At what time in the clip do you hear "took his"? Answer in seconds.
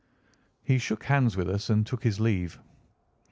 1.85-2.19